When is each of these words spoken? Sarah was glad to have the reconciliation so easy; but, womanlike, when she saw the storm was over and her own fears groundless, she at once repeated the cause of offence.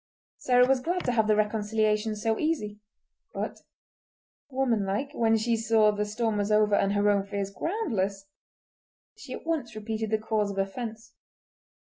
Sarah 0.39 0.65
was 0.67 0.79
glad 0.79 1.05
to 1.05 1.11
have 1.11 1.27
the 1.27 1.35
reconciliation 1.35 2.15
so 2.15 2.39
easy; 2.39 2.79
but, 3.35 3.59
womanlike, 4.49 5.11
when 5.13 5.37
she 5.37 5.55
saw 5.55 5.91
the 5.91 6.05
storm 6.05 6.37
was 6.37 6.51
over 6.51 6.73
and 6.73 6.93
her 6.93 7.07
own 7.07 7.23
fears 7.23 7.51
groundless, 7.51 8.25
she 9.15 9.31
at 9.33 9.45
once 9.45 9.75
repeated 9.75 10.09
the 10.09 10.17
cause 10.17 10.49
of 10.49 10.57
offence. 10.57 11.13